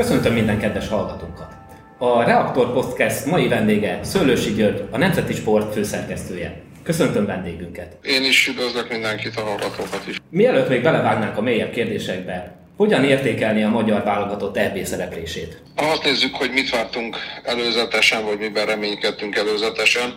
[0.00, 1.52] Köszöntöm minden kedves hallgatónkat!
[1.98, 6.62] A Reaktor Podcast mai vendége Szőlősi György, a Nemzeti Sport főszerkesztője.
[6.82, 7.96] Köszöntöm vendégünket!
[8.02, 10.16] Én is üdvözlök mindenkit, a hallgatókat is.
[10.30, 15.62] Mielőtt még belevágnánk a mélyebb kérdésekbe, hogyan értékelni a magyar válogatott EB szereplését?
[15.76, 20.14] Ha azt nézzük, hogy mit vártunk előzetesen, vagy miben reménykedtünk előzetesen,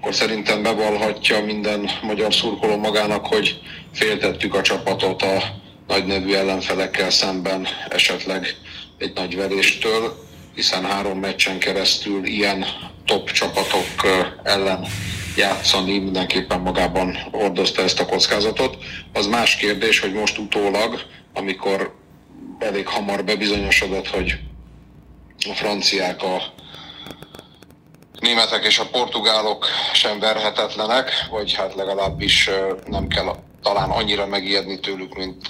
[0.00, 3.60] akkor szerintem bevallhatja minden magyar szurkoló magának, hogy
[3.92, 5.42] féltettük a csapatot a
[5.86, 8.46] nagy nevű ellenfelekkel szemben esetleg
[8.98, 10.24] egy nagy veréstől,
[10.54, 12.64] hiszen három meccsen keresztül ilyen
[13.04, 13.86] top csapatok
[14.42, 14.86] ellen
[15.36, 18.76] játszani mindenképpen magában hordozta ezt a kockázatot.
[19.12, 21.00] Az más kérdés, hogy most utólag,
[21.34, 21.94] amikor
[22.58, 24.38] elég hamar bebizonyosodott, hogy
[25.50, 26.42] a franciák, a
[28.20, 32.50] németek és a portugálok sem verhetetlenek, vagy hát legalábbis
[32.86, 33.26] nem kell
[33.66, 35.46] talán annyira megijedni tőlük, mint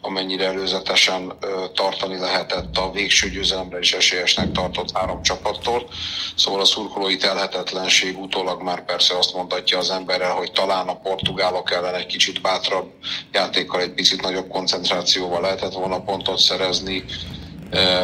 [0.00, 1.32] amennyire előzetesen
[1.74, 5.88] tartani lehetett a végső győzelemre is esélyesnek tartott három csapattól.
[6.36, 11.72] Szóval a szurkolói telhetetlenség utólag már persze azt mondhatja az emberrel, hogy talán a portugálok
[11.72, 12.90] ellen egy kicsit bátrabb
[13.32, 17.04] játékkal, egy picit nagyobb koncentrációval lehetett volna pontot szerezni.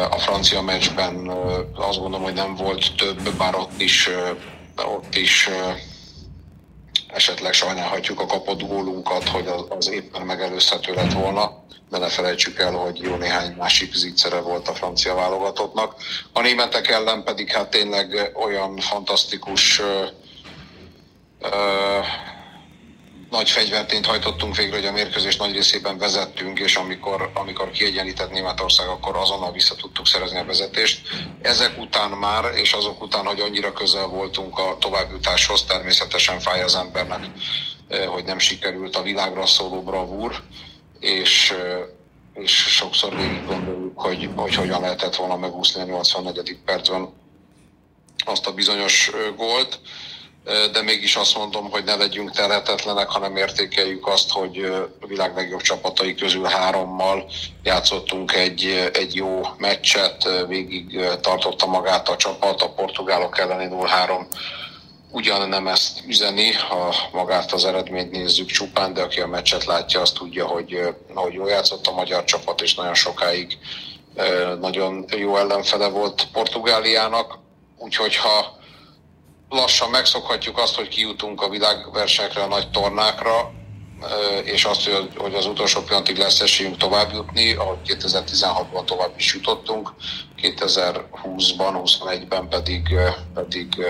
[0.09, 1.31] A francia meccsben
[1.75, 4.09] azt gondolom, hogy nem volt több, bár ott is,
[4.75, 5.49] ott is
[7.13, 12.71] esetleg sajnálhatjuk a kapott gólunkat, hogy az, éppen megelőzhető lett volna, de ne felejtsük el,
[12.71, 15.95] hogy jó néhány másik zicsere volt a francia válogatottnak.
[16.33, 20.05] A németek ellen pedig hát tényleg olyan fantasztikus ö,
[21.39, 21.99] ö,
[23.31, 28.87] nagy fegyvertényt hajtottunk végre, hogy a mérkőzés nagy részében vezettünk, és amikor, amikor kiegyenlített Németország,
[28.87, 31.01] akkor azonnal vissza tudtuk szerezni a vezetést.
[31.41, 36.75] Ezek után már, és azok után, hogy annyira közel voltunk a továbbjutáshoz, természetesen fáj az
[36.75, 37.25] embernek,
[38.07, 40.43] hogy nem sikerült a világra szóló bravúr,
[40.99, 41.53] és,
[42.33, 46.57] és sokszor végig gondoljuk, hogy, hogy hogyan lehetett volna megúszni a 84.
[46.65, 47.13] percben
[48.25, 49.79] azt a bizonyos gólt
[50.43, 54.57] de mégis azt mondom, hogy ne legyünk telhetetlenek, hanem értékeljük azt, hogy
[55.01, 57.29] a világ legjobb csapatai közül hárommal
[57.63, 64.25] játszottunk egy, egy jó meccset, végig tartotta magát a csapat, a portugálok elleni 0-3
[65.11, 70.01] ugyan nem ezt üzeni, ha magát az eredményt nézzük csupán, de aki a meccset látja,
[70.01, 70.79] azt tudja, hogy,
[71.13, 73.57] hogy jól játszott a magyar csapat, és nagyon sokáig
[74.59, 77.39] nagyon jó ellenfele volt Portugáliának.
[77.77, 78.59] Úgyhogy ha
[79.51, 83.51] lassan megszokhatjuk azt, hogy kijutunk a világversenyekre, a nagy tornákra,
[84.43, 89.93] és azt, hogy az utolsó pillanatig lesz esélyünk tovább jutni, ahogy 2016-ban tovább is jutottunk,
[90.41, 92.95] 2020-ban, 21-ben pedig,
[93.33, 93.85] pedig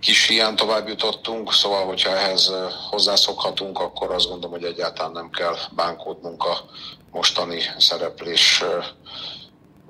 [0.00, 2.52] kis hiány tovább jutottunk, szóval hogyha ehhez
[2.90, 6.64] hozzászokhatunk, akkor azt gondolom, hogy egyáltalán nem kell bánkódnunk a
[7.10, 8.64] mostani szereplés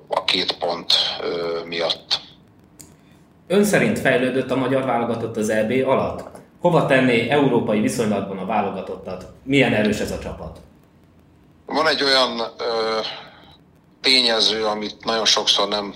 [0.07, 0.93] a két pont
[1.65, 2.21] miatt.
[3.47, 6.27] Ön szerint fejlődött a magyar válogatott az EB alatt?
[6.59, 9.25] Hova tenné európai viszonylatban a válogatottat?
[9.43, 10.59] Milyen erős ez a csapat?
[11.65, 12.99] Van egy olyan ö,
[14.01, 15.93] tényező, amit nagyon sokszor nem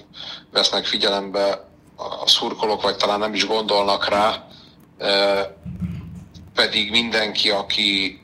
[0.52, 1.66] vesznek figyelembe
[1.96, 4.48] a szurkolók, vagy talán nem is gondolnak rá,
[4.98, 5.40] ö,
[6.56, 8.20] pedig mindenki, aki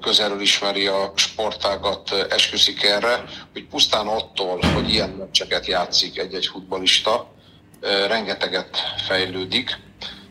[0.00, 7.26] közelről ismeri a sportágat, esküszik erre, hogy pusztán attól, hogy ilyen meccseket játszik egy-egy futbolista,
[7.80, 9.78] rengeteget fejlődik,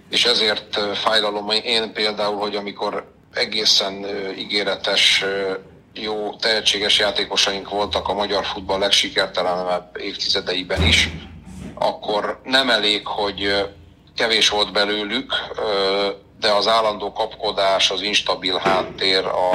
[0.09, 4.05] és ezért fájlalom én például, hogy amikor egészen
[4.37, 5.25] ígéretes,
[5.93, 11.09] jó, tehetséges játékosaink voltak a magyar futball legsikertelenebb évtizedeiben is,
[11.73, 13.65] akkor nem elég, hogy
[14.15, 15.33] kevés volt belőlük,
[16.39, 19.49] de az állandó kapkodás, az instabil háttér, a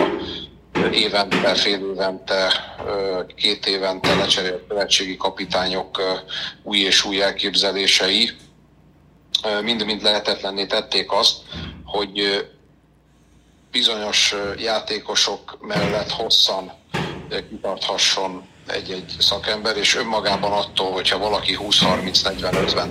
[0.93, 2.53] évente, fél évente,
[3.37, 6.03] két évente lecserélt követségi kapitányok
[6.63, 8.31] új és új elképzelései.
[9.63, 11.37] Mind-mind lehetetlenné tették azt,
[11.85, 12.47] hogy
[13.71, 16.73] bizonyos játékosok mellett hosszan
[17.49, 22.89] kitarthasson egy-egy szakember, és önmagában attól, hogyha valaki 20-30-40-50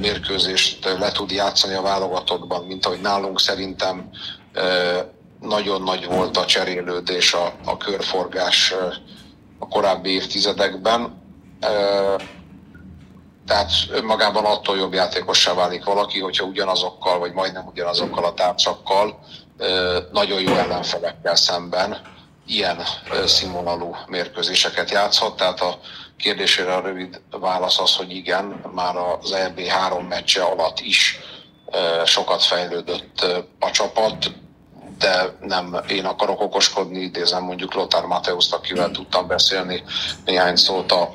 [0.00, 4.10] mérkőzést le tud játszani a válogatottban, mint ahogy nálunk szerintem
[5.40, 8.74] nagyon nagy volt a cserélődés, a, a körforgás
[9.58, 11.22] a korábbi évtizedekben.
[13.46, 19.18] Tehát önmagában attól jobb játékossá válik valaki, hogyha ugyanazokkal, vagy majdnem ugyanazokkal a tárcakkal,
[20.12, 22.00] nagyon jó ellenfelekkel szemben
[22.46, 22.82] ilyen
[23.26, 25.36] színvonalú mérkőzéseket játszhat.
[25.36, 25.78] Tehát a
[26.16, 28.44] kérdésére a rövid válasz az, hogy igen,
[28.74, 31.18] már az EB három meccse alatt is
[32.04, 33.26] sokat fejlődött
[33.58, 34.32] a csapat,
[34.98, 39.82] de nem én akarok okoskodni, idézem mondjuk Lothar Mateusz, akivel tudtam beszélni
[40.24, 41.14] néhány szót a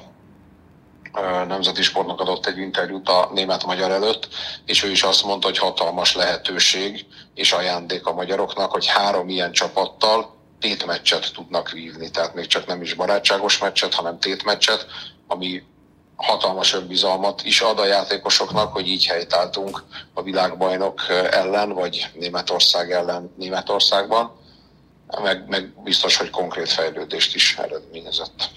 [1.47, 4.27] nemzeti sportnak adott egy interjút a német-magyar előtt,
[4.65, 9.51] és ő is azt mondta, hogy hatalmas lehetőség és ajándék a magyaroknak, hogy három ilyen
[9.51, 14.86] csapattal tétmeccset tudnak vívni, tehát még csak nem is barátságos meccset, hanem tétmeccset,
[15.27, 15.63] ami
[16.24, 19.84] hatalmas önbizalmat is ad a játékosoknak, hogy így helytáltunk
[20.14, 24.31] a világbajnok ellen, vagy Németország ellen Németországban,
[25.24, 28.50] meg, meg biztos, hogy konkrét fejlődést is eredményezett.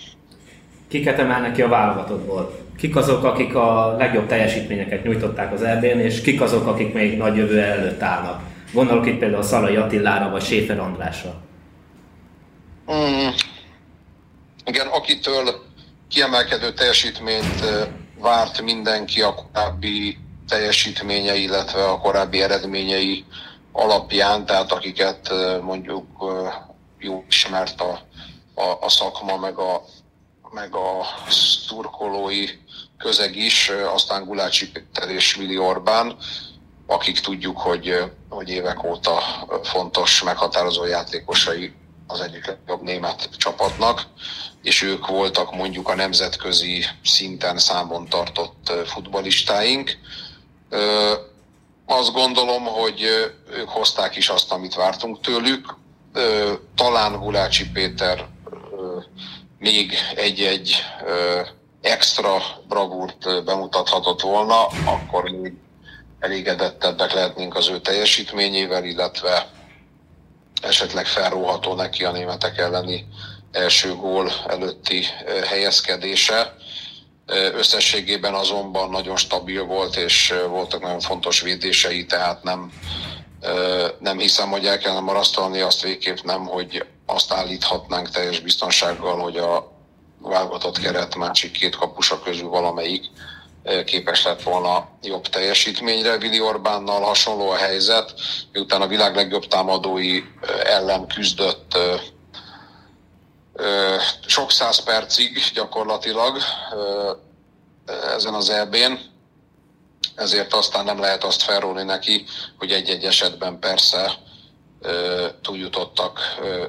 [0.88, 2.64] Kiket emelnek ki a válogatottból?
[2.78, 7.36] Kik azok, akik a legjobb teljesítményeket nyújtották az eb és kik azok, akik még nagy
[7.36, 8.42] jövő előtt állnak?
[8.72, 11.34] Gondolok itt például Szalai Attilára vagy Séfer Andrásra.
[12.92, 13.28] Mm,
[14.64, 15.65] igen, akitől
[16.08, 17.64] kiemelkedő teljesítményt
[18.18, 20.18] várt mindenki a korábbi
[20.48, 23.24] teljesítménye, illetve a korábbi eredményei
[23.72, 25.32] alapján, tehát akiket
[25.62, 26.06] mondjuk
[26.98, 28.00] jó ismert a,
[28.54, 29.82] a, a szakma, meg a,
[30.50, 31.04] meg a
[31.66, 32.46] szurkolói
[32.98, 36.16] közeg is, aztán Gulácsi Péter és Vili Orbán,
[36.86, 39.22] akik tudjuk, hogy, hogy évek óta
[39.62, 41.74] fontos, meghatározó játékosai
[42.06, 44.06] az egyik legjobb német csapatnak,
[44.66, 49.98] és ők voltak mondjuk a nemzetközi szinten számon tartott futbalistáink.
[51.86, 53.00] Azt gondolom, hogy
[53.50, 55.76] ők hozták is azt, amit vártunk tőlük.
[56.74, 58.26] Talán Gulácsi Péter
[59.58, 60.76] még egy-egy
[61.80, 65.52] extra bravúrt bemutathatott volna, akkor még
[66.20, 69.48] elégedettebbek lehetnénk az ő teljesítményével, illetve
[70.62, 73.06] esetleg felróható neki a németek elleni
[73.56, 75.04] első gól előtti
[75.46, 76.54] helyezkedése.
[77.54, 82.72] Összességében azonban nagyon stabil volt, és voltak nagyon fontos védései, tehát nem,
[83.98, 89.36] nem hiszem, hogy el kellene marasztalni azt végképp nem, hogy azt állíthatnánk teljes biztonsággal, hogy
[89.36, 89.72] a
[90.18, 93.04] válogatott keret másik két kapusa közül valamelyik
[93.84, 96.18] képes lett volna jobb teljesítményre.
[96.18, 98.14] Vili Orbánnal hasonló a helyzet,
[98.52, 100.22] miután a világ legjobb támadói
[100.64, 101.78] ellen küzdött
[104.26, 106.38] sok száz percig gyakorlatilag
[108.14, 108.92] ezen az EB-n,
[110.14, 112.24] ezért aztán nem lehet azt felrólni neki,
[112.58, 114.12] hogy egy-egy esetben persze
[115.42, 116.20] túljutottak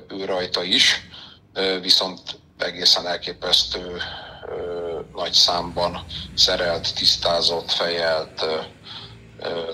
[0.07, 1.07] ő rajta is,
[1.81, 2.19] viszont
[2.57, 4.01] egészen elképesztő
[5.16, 6.06] nagy számban
[6.36, 8.45] szerelt, tisztázott, fejelt,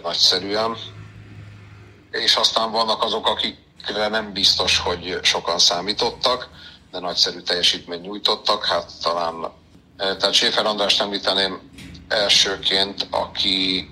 [0.02, 0.78] nagyszerűen.
[2.12, 6.50] És aztán vannak azok, akikre nem biztos, hogy sokan számítottak,
[6.94, 8.66] de nagyszerű teljesítményt nyújtottak.
[8.66, 9.52] Hát talán,
[9.98, 11.60] tehát Séfer Andrást említeném
[12.08, 13.90] elsőként, aki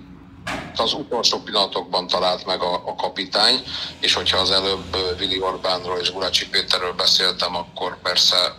[0.76, 3.64] az utolsó pillanatokban talált meg a, a kapitány,
[4.00, 8.56] és hogyha az előbb Vili Orbánról és Gulacsi Péterről beszéltem, akkor persze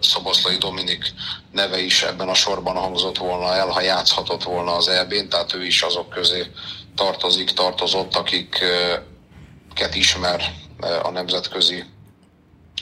[0.00, 1.12] Szoboszlai Dominik
[1.52, 5.64] neve is ebben a sorban hangzott volna el, ha játszhatott volna az EB-n, tehát ő
[5.64, 6.46] is azok közé
[6.96, 10.54] tartozik, tartozott, akiket ismer
[11.02, 11.84] a nemzetközi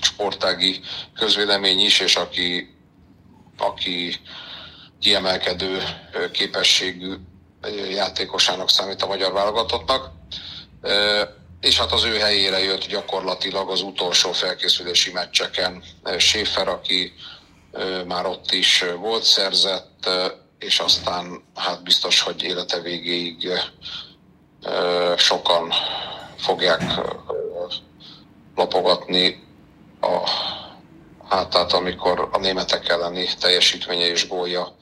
[0.00, 0.80] sportági
[1.14, 2.74] közvélemény is, és aki,
[3.58, 4.20] aki
[5.00, 5.82] kiemelkedő
[6.32, 7.14] képességű
[7.90, 10.10] játékosának számít a magyar válogatottnak.
[11.60, 15.82] És hát az ő helyére jött gyakorlatilag az utolsó felkészülési meccseken
[16.18, 17.12] Schäfer, aki
[18.06, 20.08] már ott is volt szerzett,
[20.58, 23.48] és aztán hát biztos, hogy élete végéig
[25.16, 25.72] sokan
[26.36, 26.82] fogják
[28.56, 29.48] lapogatni
[30.00, 30.28] a
[31.28, 34.76] hátát, amikor a németek elleni teljesítménye és gólja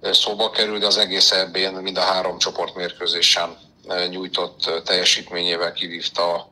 [0.00, 3.56] szóba kerül, de az egész ebben mind a három csoportmérkőzésen
[4.08, 6.50] nyújtott teljesítményével kivívta a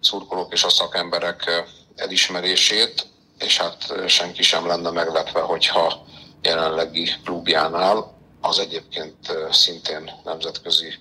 [0.00, 1.64] szurkolók és a szakemberek
[1.96, 3.06] elismerését,
[3.38, 6.04] és hát senki sem lenne meglepve, hogyha
[6.42, 9.16] jelenlegi klubjánál az egyébként
[9.50, 10.94] szintén nemzetközi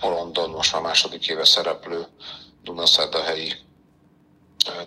[0.00, 2.06] Hollandon most már második éve szereplő
[2.62, 3.52] Dunaszerdahelyi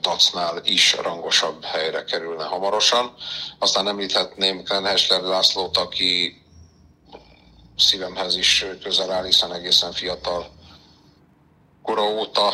[0.01, 3.13] Dacnál is rangosabb helyre kerülne hamarosan.
[3.59, 6.41] Aztán említhetném Klenhesler Lászlót, aki
[7.77, 10.55] szívemhez is közel áll, hiszen egészen fiatal
[11.83, 12.53] kora óta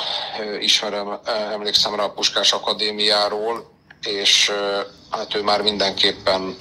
[0.60, 4.52] ismerem, emlékszem rá a Puskás Akadémiáról, és
[5.10, 6.58] hát ő már mindenképpen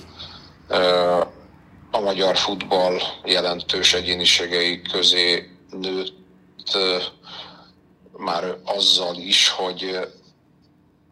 [1.90, 6.76] a magyar futball jelentős egyéniségei közé nőtt
[8.16, 9.98] már azzal is, hogy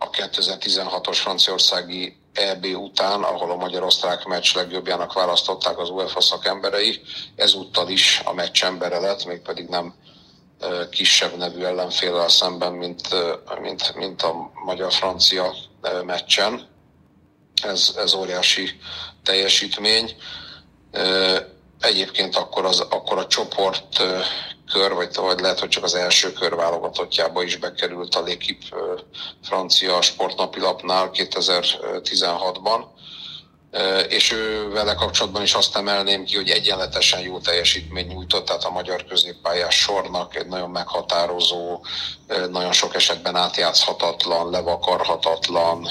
[0.02, 7.00] a 2016-os franciaországi EB után, ahol a magyar-osztrák meccs legjobbjának választották az UEFA szakemberei,
[7.37, 9.95] ezúttal is a meccs embere lett, mégpedig nem
[10.90, 13.09] kisebb nevű ellenfélel szemben, mint,
[13.61, 15.54] mint, mint a magyar-francia
[16.04, 16.69] meccsen.
[17.62, 18.71] ez, ez óriási
[19.23, 20.16] teljesítmény.
[21.80, 24.02] Egyébként akkor, az, akkor a csoport
[24.72, 28.62] kör, vagy, vagy lehet, hogy csak az első kör válogatottjába is bekerült a Lékip
[29.42, 32.84] francia sportnapilapnál 2016-ban
[34.08, 38.70] és ő vele kapcsolatban is azt emelném ki, hogy egyenletesen jó teljesítmény nyújtott, tehát a
[38.70, 41.84] magyar középpályás sornak egy nagyon meghatározó,
[42.50, 45.88] nagyon sok esetben átjátszhatatlan, levakarhatatlan,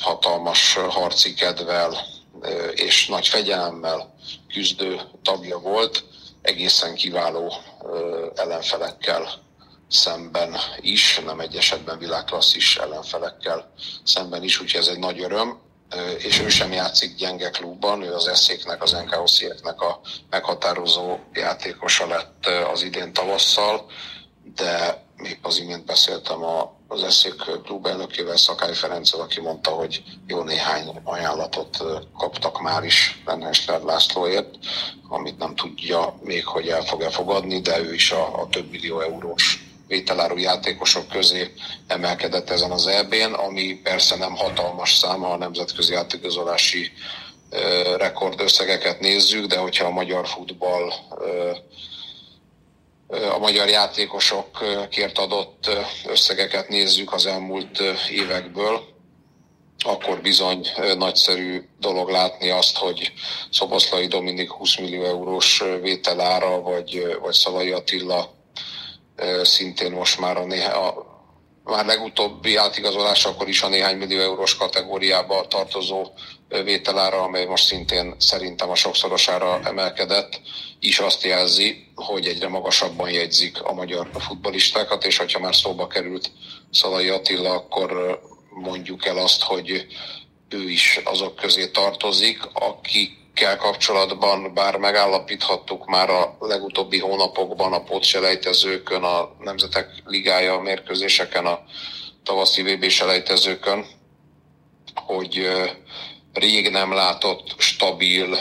[0.00, 2.06] hatalmas harci kedvel
[2.74, 4.14] és nagy fegyelemmel
[4.52, 6.04] küzdő tagja volt,
[6.42, 7.52] egészen kiváló
[8.34, 9.28] ellenfelekkel
[9.88, 13.72] szemben is, nem egy esetben világklasszis ellenfelekkel
[14.04, 15.60] szemben is, úgyhogy ez egy nagy öröm
[16.18, 22.46] és ő sem játszik gyenge klubban, ő az eszéknek, az NKOC-eknek a meghatározó játékosa lett
[22.72, 23.86] az idén tavasszal,
[24.54, 27.34] de még az imént beszéltem a, az eszék
[27.64, 31.82] klub elnökével, Szakály Ferenccel, aki mondta, hogy jó néhány ajánlatot
[32.18, 34.54] kaptak már is Benhester Lászlóért,
[35.08, 39.00] amit nem tudja még, hogy el fog-e fogadni, de ő is a, a több millió
[39.00, 41.52] eurós vételáru játékosok közé
[41.86, 46.92] emelkedett ezen az EB-n, ami persze nem hatalmas száma a nemzetközi átigazolási
[47.96, 50.92] rekordösszegeket nézzük, de hogyha a magyar futball
[53.12, 55.70] a magyar játékosokért adott
[56.06, 58.80] összegeket nézzük az elmúlt évekből,
[59.84, 60.66] akkor bizony
[60.96, 63.12] nagyszerű dolog látni azt, hogy
[63.50, 68.34] Szoboszlai Dominik 20 millió eurós vételára, vagy, vagy Szalai Attila
[69.42, 71.10] szintén most már a, néha, a
[71.64, 76.06] már legutóbbi átigazolás akkor is a néhány millió eurós kategóriába tartozó
[76.48, 80.40] vételára, amely most szintén szerintem a sokszorosára emelkedett,
[80.84, 86.30] is azt jelzi, hogy egyre magasabban jegyzik a magyar futbalistákat, és hogyha már szóba került
[86.70, 88.20] Szalai Attila, akkor
[88.50, 89.86] mondjuk el azt, hogy
[90.48, 97.82] ő is azok közé tartozik, akik kell kapcsolatban, bár megállapíthattuk már a legutóbbi hónapokban a
[97.82, 101.58] pótselejtezőkön, a Nemzetek Ligája mérkőzéseken, a
[102.22, 103.86] tavaszi VB selejtezőkön,
[104.94, 105.48] hogy
[106.32, 108.38] rég nem látott stabil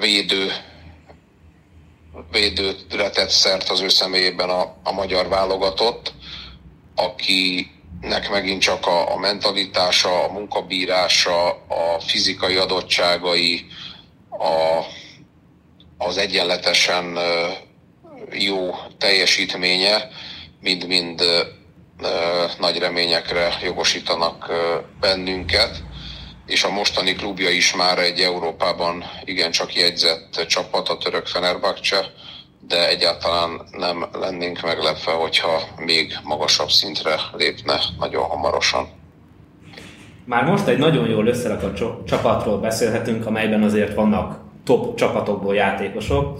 [0.00, 0.52] védő
[2.30, 6.12] védőre tett szert az ő személyében a, a magyar válogatott,
[6.94, 13.66] aki nek megint csak a, a mentalitása, a munkabírása, a fizikai adottságai,
[14.30, 14.84] a,
[15.98, 17.18] az egyenletesen
[18.32, 20.08] jó teljesítménye
[20.60, 21.22] mind-mind
[22.58, 24.52] nagy reményekre jogosítanak
[25.00, 25.82] bennünket,
[26.50, 32.12] és a mostani klubja is már egy Európában igencsak jegyzett csapat, a török Fenerbahce,
[32.68, 38.88] de egyáltalán nem lennénk meglepve, hogyha még magasabb szintre lépne nagyon hamarosan.
[40.24, 46.38] Már most egy nagyon jól összerakott csapatról beszélhetünk, amelyben azért vannak top csapatokból játékosok,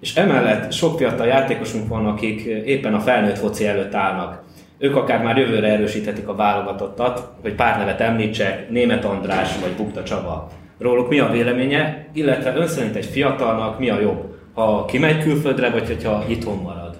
[0.00, 4.45] és emellett sok fiatal játékosunk van, akik éppen a felnőtt foci előtt állnak.
[4.78, 10.02] Ők akár már jövőre erősíthetik a válogatottat, hogy pár nevet említsek, Német András vagy Bukta
[10.02, 10.48] Csaba.
[10.78, 14.36] Róluk mi a véleménye, illetve ön szerint egy fiatalnak mi a jobb?
[14.56, 16.96] ha kimegy külföldre, vagy hogyha itthon marad?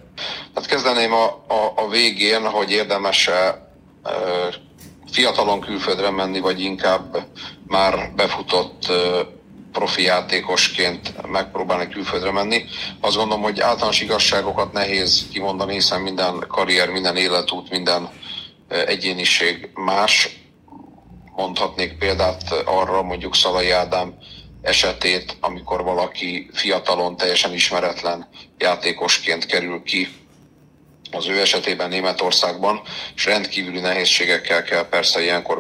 [0.55, 3.69] Hát kezdeném a, a, a végén, hogy érdemes-e
[4.03, 4.13] e,
[5.13, 7.17] fiatalon külföldre menni, vagy inkább
[7.67, 8.93] már befutott e,
[9.77, 12.65] profi játékosként megpróbálni külföldre menni.
[13.01, 18.09] Azt gondolom, hogy általános igazságokat nehéz kimondani, hiszen minden karrier, minden életút, minden
[18.69, 20.29] egyéniség más.
[21.35, 24.15] Mondhatnék példát arra, mondjuk Szalai Ádám
[24.63, 28.29] esetét, amikor valaki fiatalon, teljesen ismeretlen
[28.59, 30.09] játékosként kerül ki
[31.11, 32.81] az ő esetében Németországban,
[33.15, 35.59] és rendkívüli nehézségekkel kell persze ilyenkor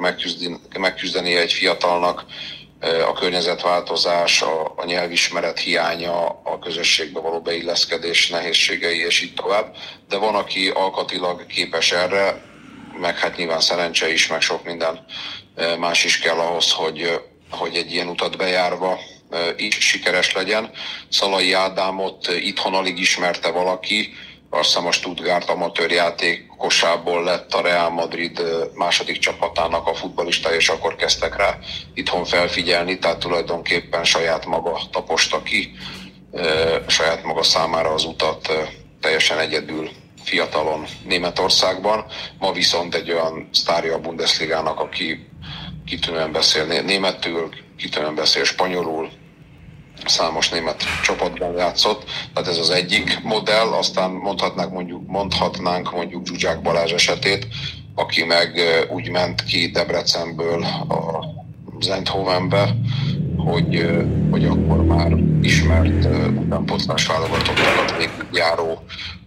[0.78, 2.24] megküzdeni, egy fiatalnak,
[2.80, 9.76] a környezetváltozás, a, a nyelvismeret hiánya, a közösségbe való beilleszkedés nehézségei, és így tovább.
[10.08, 12.42] De van, aki alkatilag képes erre,
[13.00, 15.04] meg hát nyilván szerencse is, meg sok minden
[15.78, 18.98] más is kell ahhoz, hogy hogy egy ilyen utat bejárva
[19.56, 20.70] is sikeres legyen.
[21.08, 24.12] Szalai Ádámot itthon alig ismerte valaki,
[24.50, 28.42] hiszem a Stuttgart amatőr játékosából lett a Real Madrid
[28.74, 31.58] második csapatának a futbalista, és akkor kezdtek rá
[31.94, 35.70] itthon felfigyelni, tehát tulajdonképpen saját maga taposta ki,
[36.86, 38.52] saját maga számára az utat
[39.00, 39.90] teljesen egyedül
[40.24, 42.04] fiatalon Németországban.
[42.38, 45.28] Ma viszont egy olyan sztárja a Bundesligának, aki
[45.86, 47.48] kitűnően beszél németül,
[47.78, 49.10] kitűnően beszél spanyolul,
[50.04, 56.62] számos német csapatban játszott, tehát ez az egyik modell, aztán mondhatnánk mondjuk, mondhatnánk mondjuk Zsuzsák
[56.62, 57.46] Balázs esetét,
[57.94, 58.60] aki meg
[58.90, 61.24] úgy ment ki Debrecenből a
[61.80, 62.76] Zenthovenbe,
[63.36, 63.86] hogy,
[64.30, 65.12] hogy akkor már
[65.42, 66.04] ismert
[66.36, 67.94] utánpotlás válogatottakat
[68.32, 68.82] járó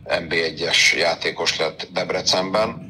[0.06, 2.88] MB1-es játékos lett Debrecenben.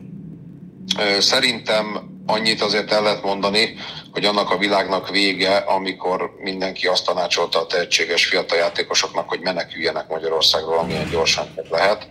[1.20, 3.76] Szerintem annyit azért el lehet mondani,
[4.12, 10.08] hogy annak a világnak vége, amikor mindenki azt tanácsolta a tehetséges fiatal játékosoknak, hogy meneküljenek
[10.08, 12.08] Magyarországról, amilyen gyorsan lehet,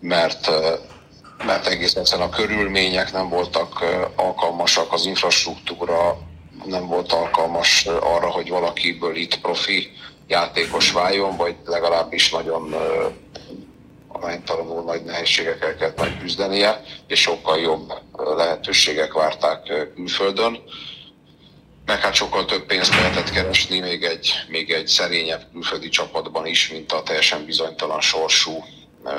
[0.00, 0.50] mert
[1.44, 3.84] mert egész egyszerűen a körülmények nem voltak
[4.16, 6.18] alkalmasak, az infrastruktúra
[6.64, 9.90] nem volt alkalmas arra, hogy valakiből itt profi
[10.26, 12.74] játékos váljon, vagy legalábbis nagyon
[14.22, 17.92] aránytalanul nagy nehézségekkel kellett meg küzdenie, és sokkal jobb
[18.36, 20.58] lehetőségek várták külföldön.
[21.84, 26.70] Meg hát sokkal több pénzt lehetett keresni még egy, még egy szerényebb külföldi csapatban is,
[26.70, 28.64] mint a teljesen bizonytalan sorsú,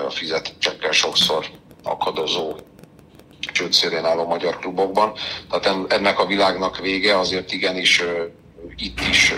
[0.10, 1.46] fizetésekkel sokszor
[1.84, 2.56] akadozó
[3.39, 5.13] csődszélén álló magyar klubokban.
[5.50, 8.04] Tehát ennek a világnak vége azért igenis
[8.75, 9.34] itt is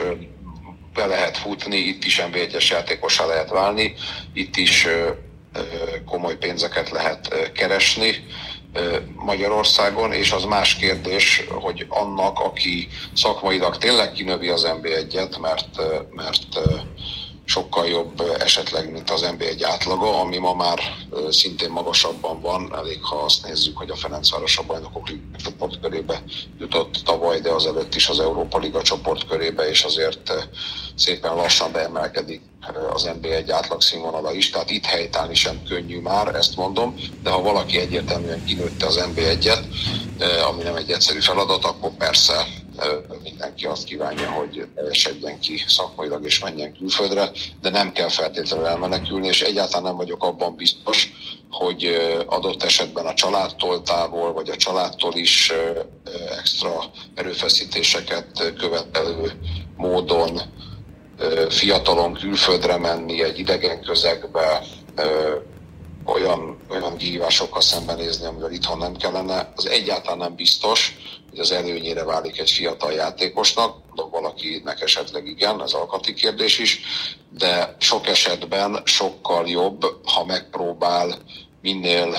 [0.93, 3.93] be lehet futni, itt is NB1-es játékosá lehet válni,
[4.33, 4.87] itt is
[6.05, 8.25] komoly pénzeket lehet keresni
[9.15, 15.67] Magyarországon, és az más kérdés, hogy annak, aki szakmailag tényleg kinövi az NB1-et, mert,
[16.11, 16.59] mert
[17.49, 20.79] sokkal jobb esetleg, mint az NB1 átlaga, ami ma már
[21.29, 22.75] szintén magasabban van.
[22.75, 25.07] Elég, ha azt nézzük, hogy a Ferencváros a bajnokok
[25.43, 26.23] csoportkörébe
[26.59, 30.33] jutott tavaly, de azelőtt is az Európa Liga csoportkörébe, és azért
[30.95, 32.41] szépen lassan beemelkedik
[32.93, 37.41] az NB1 átlag színvonala is, tehát itt helytállni sem könnyű már, ezt mondom, de ha
[37.41, 39.63] valaki egyértelműen kinőtte az NB1-et,
[40.49, 42.47] ami nem egy egyszerű feladat, akkor persze
[43.23, 47.31] mindenki azt kívánja, hogy esedjen ki szakmailag és menjen külföldre,
[47.61, 51.11] de nem kell feltétlenül elmenekülni, és egyáltalán nem vagyok abban biztos,
[51.49, 55.51] hogy adott esetben a családtól távol, vagy a családtól is
[56.37, 56.83] extra
[57.15, 59.31] erőfeszítéseket követelő
[59.75, 60.41] módon
[61.49, 64.63] fiatalon külföldre menni, egy idegen közegbe,
[66.05, 70.97] olyan, olyan kihívásokkal szembenézni, amivel itthon nem kellene, az egyáltalán nem biztos,
[71.29, 73.77] hogy az előnyére válik egy fiatal játékosnak,
[74.11, 76.81] valakinek esetleg igen, ez alkati kérdés is,
[77.29, 81.17] de sok esetben sokkal jobb, ha megpróbál
[81.61, 82.17] minél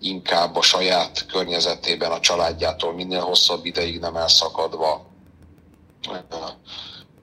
[0.00, 5.06] inkább a saját környezetében, a családjától minél hosszabb ideig nem elszakadva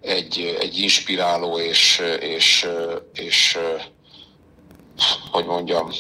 [0.02, 2.68] egy, egy inspiráló és, és,
[3.14, 3.58] és
[5.32, 5.92] hogy mondjam,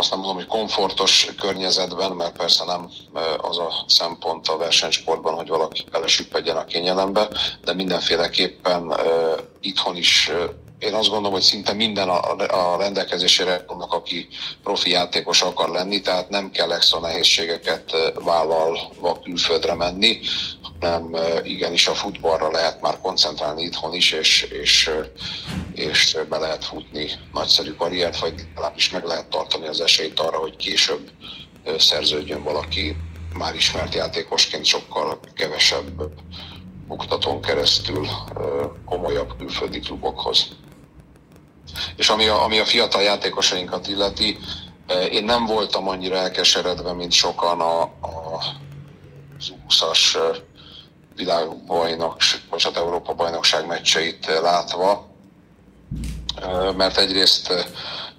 [0.00, 2.90] azt nem mondom, hogy komfortos környezetben, mert persze nem
[3.36, 7.28] az a szempont a versenysportban, hogy valaki belesüppedjen a kényelembe,
[7.64, 8.92] de mindenféleképpen
[9.60, 10.30] itthon is
[10.78, 14.28] én azt gondolom, hogy szinte minden a, rendelkezésére annak, aki
[14.62, 20.20] profi játékos akar lenni, tehát nem kell extra nehézségeket vállalva külföldre menni,
[20.80, 24.90] hanem igenis a futballra lehet már koncentrálni itthon is, és, és,
[25.74, 30.56] és be lehet futni nagyszerű karriert, vagy legalábbis meg lehet tartani az esélyt arra, hogy
[30.56, 31.10] később
[31.78, 32.96] szerződjön valaki
[33.34, 36.02] már ismert játékosként sokkal kevesebb
[36.88, 38.06] oktatón keresztül
[38.84, 40.48] komolyabb külföldi klubokhoz.
[41.96, 44.38] És ami a, ami a fiatal játékosainkat illeti,
[45.10, 48.40] én nem voltam annyira elkeseredve, mint sokan a, a
[49.40, 50.18] az 20-as
[51.20, 55.06] világbajnokság, vagy hát Európa bajnokság meccseit látva,
[56.76, 57.52] mert egyrészt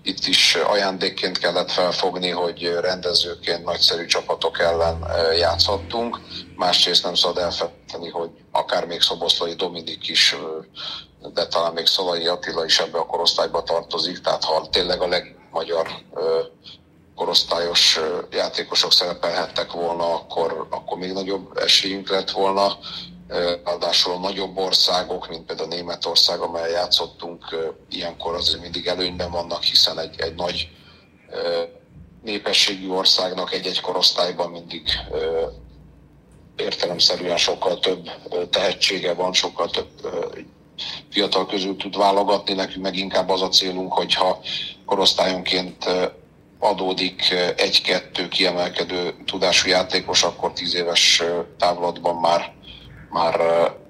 [0.04, 5.06] itt is ajándékként kellett felfogni, hogy rendezőként nagyszerű csapatok ellen
[5.38, 6.20] játszhattunk.
[6.56, 10.36] Másrészt nem szabad elfelejteni, hogy akár még Szoboszlai Dominik is,
[11.34, 15.88] de talán még Szolai Attila is ebbe a korosztályba tartozik, tehát ha tényleg a legmagyar
[17.16, 18.00] korosztályos
[18.32, 22.78] játékosok szerepelhettek volna, akkor, akkor még nagyobb esélyünk lett volna.
[23.64, 27.56] Ráadásul a nagyobb országok, mint például Németország, amely játszottunk,
[27.90, 30.70] ilyenkor azért mindig előnyben vannak, hiszen egy, egy nagy
[32.24, 34.90] népességű országnak egy-egy korosztályban mindig
[36.56, 38.10] értelemszerűen sokkal több
[38.50, 39.90] tehetsége van, sokkal több
[41.10, 42.54] fiatal közül tud válogatni.
[42.54, 44.40] Nekünk meg inkább az a célunk, hogyha
[44.86, 45.86] korosztályonként
[46.64, 51.24] adódik egy-kettő kiemelkedő tudású játékos, akkor tíz éves
[51.58, 52.54] távlatban már,
[53.10, 53.40] már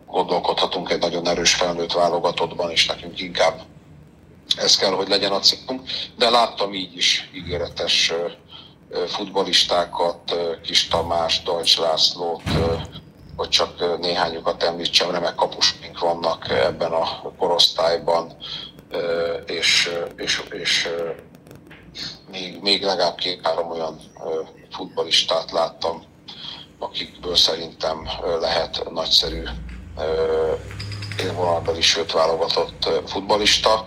[0.07, 3.61] gondolkodhatunk egy nagyon erős felnőtt válogatottban, és nekünk inkább
[4.57, 5.81] ez kell, hogy legyen a célunk.
[6.17, 8.13] De láttam így is ígéretes
[9.07, 12.41] futbolistákat, Kis Tamás, Deutsch Lászlót,
[13.35, 18.35] hogy csak néhányukat említsem, remek kapusink vannak ebben a korosztályban,
[19.45, 20.89] és, és, és
[22.31, 23.99] még, még legalább két-három olyan
[24.71, 26.03] futbalistát láttam,
[26.79, 29.43] akikből szerintem lehet nagyszerű
[31.19, 33.85] élvonalbeli, sőt válogatott futbalista.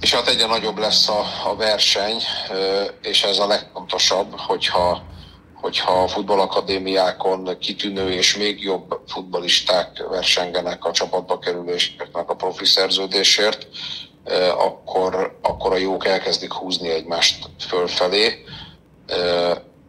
[0.00, 2.22] És hát egyre nagyobb lesz a, a verseny,
[3.02, 5.02] és ez a legfontosabb, hogyha
[5.60, 13.66] hogyha a futballakadémiákon kitűnő és még jobb futbalisták versengenek a csapatba kerüléseknek a profi szerződésért,
[14.56, 18.44] akkor, akkor a jók elkezdik húzni egymást fölfelé,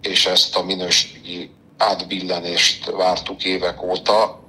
[0.02, 4.39] és ezt a minőségi átbillenést vártuk évek óta,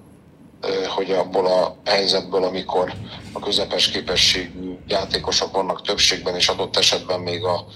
[0.88, 2.92] hogy abból a helyzetből, amikor
[3.32, 7.66] a közepes képességű játékosok vannak többségben, és adott esetben még a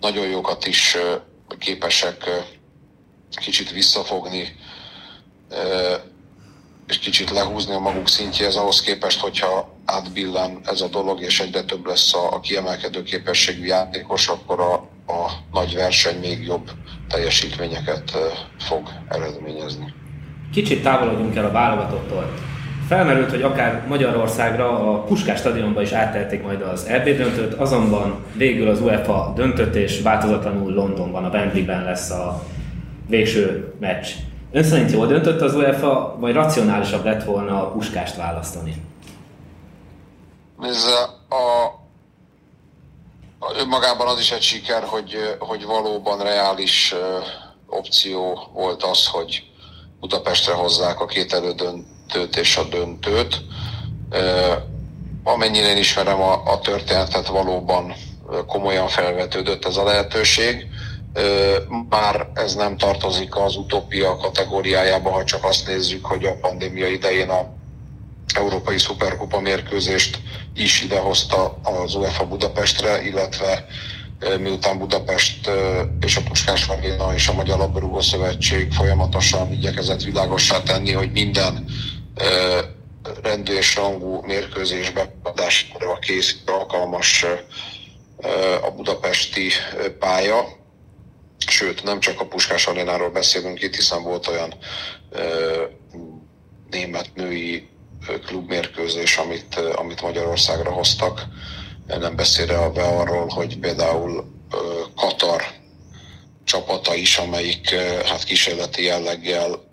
[0.00, 0.96] nagyon jókat is
[1.58, 2.30] képesek
[3.40, 4.56] kicsit visszafogni,
[6.92, 11.62] és kicsit lehúzni a maguk szintjéhez ahhoz képest, hogyha átbillen ez a dolog, és egyre
[11.62, 14.72] több lesz a, a kiemelkedő képességű játékos, akkor a,
[15.12, 16.70] a nagy verseny még jobb
[17.08, 18.12] teljesítményeket
[18.58, 19.94] fog eredményezni.
[20.52, 22.34] Kicsit távolodjunk el a válogatottól.
[22.88, 28.68] Felmerült, hogy akár Magyarországra a Puskás stadionba is áttelték majd az EB döntőt, azonban végül
[28.68, 32.42] az UEFA döntött, és változatlanul Londonban, a Wembleyben lesz a
[33.08, 34.06] végső meccs.
[34.52, 38.74] Ön szerint jól döntött az UEFA, vagy racionálisabb lett volna a Puskást választani?
[40.62, 40.84] Ez
[41.28, 41.78] a, a,
[43.58, 46.94] önmagában az is egy siker, hogy, hogy valóban reális
[47.66, 49.44] opció volt az, hogy
[50.00, 53.42] Budapestre hozzák a két elődöntőt és a döntőt.
[55.24, 57.92] Amennyire én ismerem a, a történetet, valóban
[58.46, 60.66] komolyan felvetődött ez a lehetőség.
[61.88, 67.28] Már ez nem tartozik az utópia kategóriájába, ha csak azt nézzük, hogy a pandémia idején
[67.28, 67.54] a
[68.34, 70.18] Európai Szuperkupa mérkőzést
[70.54, 73.66] is idehozta az UEFA Budapestre, illetve
[74.38, 75.50] miután Budapest
[76.00, 81.64] és a Puskás Aréna és a Magyar Labdarúgó Szövetség folyamatosan igyekezett világossá tenni, hogy minden
[83.22, 87.26] rendű és rangú mérkőzésbe adásra kész alkalmas
[88.62, 89.50] a budapesti
[89.98, 90.60] pálya.
[91.50, 94.54] Sőt, nem csak a Puskás Arénáról beszélünk itt, hiszen volt olyan
[96.70, 97.68] német női
[98.26, 101.26] klubmérkőzés, amit, amit Magyarországra hoztak.
[101.86, 104.24] Nem beszélve be arról, hogy például
[104.96, 105.42] Katar
[106.44, 107.74] csapata is, amelyik
[108.04, 109.70] hát kísérleti jelleggel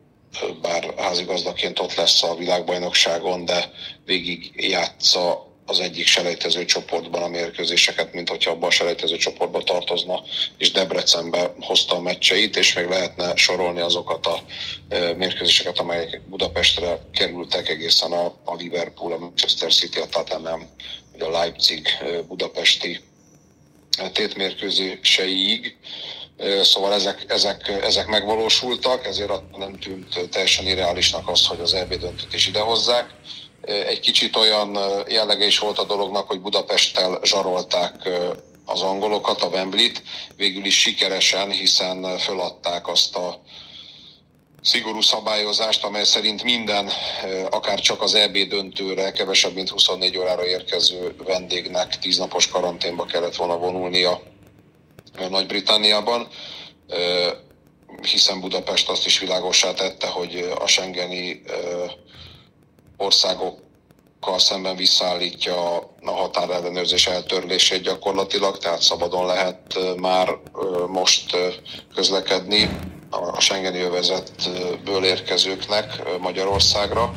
[0.62, 3.72] bár házigazdaként ott lesz a világbajnokságon, de
[4.06, 10.24] végig játsza az egyik selejtező csoportban a mérkőzéseket, mint hogyha abban a selejtező csoportba tartozna,
[10.58, 14.44] és Debrecenbe hozta a meccseit, és még lehetne sorolni azokat a
[15.18, 20.70] mérkőzéseket, amelyek Budapestre kerültek egészen a, a Liverpool, a Manchester City, a Tottenham,
[21.20, 21.88] a Leipzig
[22.28, 23.00] budapesti
[24.14, 25.78] tétmérkőzéseiig.
[26.62, 32.34] Szóval ezek, ezek, ezek megvalósultak, ezért nem tűnt teljesen irreálisnak az, hogy az EB döntőt
[32.34, 33.14] is idehozzák.
[33.70, 34.78] Egy kicsit olyan
[35.08, 38.10] jellege is volt a dolognak, hogy Budapesttel zsarolták
[38.66, 40.04] az angolokat, a Wembley-t,
[40.36, 43.42] végül is sikeresen, hiszen föladták azt a
[44.62, 46.90] szigorú szabályozást, amely szerint minden,
[47.50, 53.36] akár csak az EB döntőre kevesebb, mint 24 órára érkező vendégnek 10 napos karanténba kellett
[53.36, 54.22] volna vonulnia
[55.30, 56.28] Nagy-Britanniában,
[58.02, 61.42] hiszen Budapest azt is világosá tette, hogy a Schengeni
[63.00, 70.38] országokkal szemben visszaállítja a határellenőrzés eltörlését gyakorlatilag, tehát szabadon lehet már
[70.88, 71.38] most
[71.96, 72.70] közlekedni
[73.10, 77.14] a Schengeni övezetből érkezőknek Magyarországra,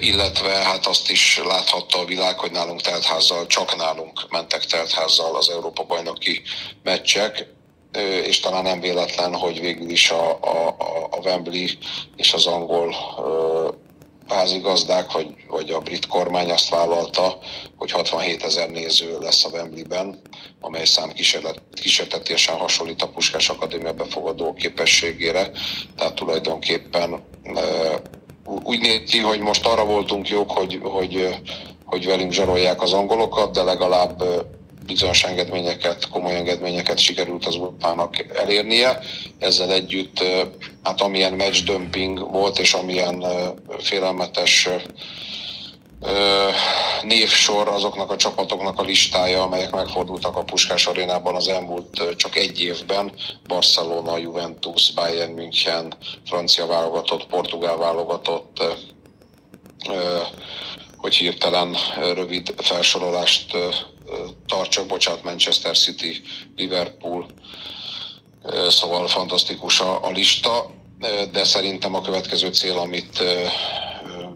[0.00, 5.50] illetve hát azt is láthatta a világ, hogy nálunk teltházzal, csak nálunk mentek teltházzal az
[5.50, 6.42] Európa bajnoki
[6.82, 7.46] meccsek,
[8.24, 10.76] és talán nem véletlen, hogy végül is a, a,
[11.10, 11.66] a Wembley
[12.16, 12.94] és az angol
[14.28, 17.38] házigazdák, vagy, vagy a brit kormány azt vállalta,
[17.76, 20.20] hogy 67 ezer néző lesz a Wembleyben,
[20.60, 21.12] amely szám
[21.72, 25.50] kísértetésen hasonlít a Puskás Akadémia befogadó képességére.
[25.96, 27.24] Tehát tulajdonképpen
[28.64, 31.36] úgy néz ki, hogy most arra voltunk jók, hogy, hogy,
[31.84, 34.22] hogy velünk zsarolják az angolokat, de legalább
[34.86, 39.00] bizonyos engedményeket, komoly engedményeket sikerült az Ulpának elérnie.
[39.38, 40.24] Ezzel együtt,
[40.82, 43.24] hát amilyen match dumping volt, és amilyen
[43.78, 44.68] félelmetes
[47.02, 52.60] névsor azoknak a csapatoknak a listája, amelyek megfordultak a Puskás arénában az elmúlt csak egy
[52.60, 53.12] évben.
[53.46, 55.94] Barcelona, Juventus, Bayern München,
[56.26, 58.62] francia válogatott, portugál válogatott,
[60.96, 61.76] hogy hirtelen
[62.14, 63.56] rövid felsorolást
[64.46, 66.22] tartsak, bocsánat, Manchester City,
[66.56, 67.26] Liverpool,
[68.68, 70.70] szóval fantasztikus a, a lista,
[71.32, 73.22] de szerintem a következő cél, amit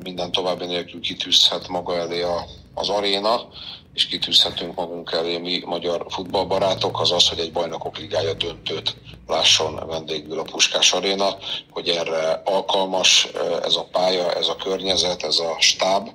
[0.03, 3.49] minden további nélkül kitűzhet maga elé a, az aréna,
[3.95, 9.87] és kitűzhetünk magunk elé mi magyar futballbarátok, az az, hogy egy bajnokok ligája döntőt lásson
[9.87, 11.37] vendégül a Puskás Aréna,
[11.71, 13.29] hogy erre alkalmas
[13.63, 16.09] ez a pálya, ez a környezet, ez a stáb,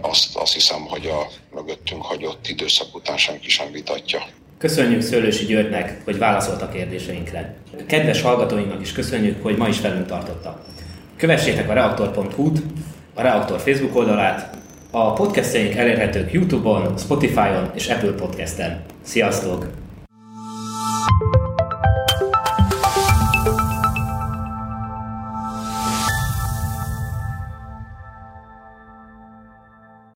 [0.00, 4.26] azt, azt hiszem, hogy a mögöttünk hagyott időszak után senki sem vitatja.
[4.58, 7.56] Köszönjük Szőlősi Györgynek, hogy válaszolt a kérdéseinkre.
[7.86, 10.64] Kedves hallgatóinknak is köszönjük, hogy ma is velünk tartottak.
[11.16, 12.62] Kövessétek a reaktor.hu-t,
[13.14, 14.56] a Reaktor Facebook oldalát,
[14.90, 18.84] a podcastjaink elérhetők Youtube-on, Spotify-on és Apple Podcast-en.
[19.02, 19.85] Sziasztok!